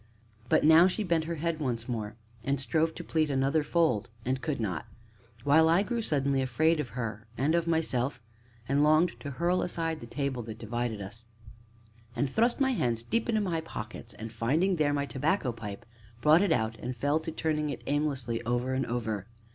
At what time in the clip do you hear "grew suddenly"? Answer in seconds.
5.83-6.41